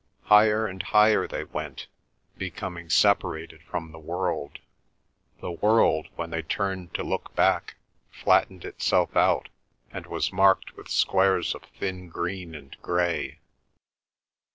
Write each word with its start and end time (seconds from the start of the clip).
Higher 0.23 0.65
and 0.65 0.81
higher 0.81 1.27
they 1.27 1.43
went, 1.43 1.85
becoming 2.35 2.89
separated 2.89 3.61
from 3.61 3.91
the 3.91 3.99
world. 3.99 4.57
The 5.41 5.51
world, 5.51 6.07
when 6.15 6.31
they 6.31 6.41
turned 6.41 6.95
to 6.95 7.03
look 7.03 7.35
back, 7.35 7.75
flattened 8.09 8.65
itself 8.65 9.15
out, 9.15 9.49
and 9.91 10.07
was 10.07 10.33
marked 10.33 10.75
with 10.75 10.87
squares 10.89 11.53
of 11.53 11.61
thin 11.77 12.09
green 12.09 12.55
and 12.55 12.75
grey. 12.81 13.41